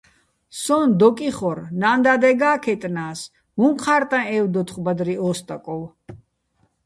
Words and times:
სოჼ 0.61 0.77
დოკ 0.99 1.17
იხორ, 1.29 1.57
ნა́ნ-და́დეგა́ 1.79 2.55
ქაიტნა́ს: 2.63 3.19
"უ̂ჼ 3.63 3.69
ჴა́რტაჼ 3.83 4.19
ე́ვდოთხო̆ 4.37 4.83
ბადრი 4.85 5.15
ო 5.27 5.29
სტაკოვ!" 5.37 5.83